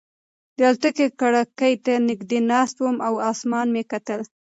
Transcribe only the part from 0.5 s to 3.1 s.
د الوتکې کړکۍ ته نږدې ناست وم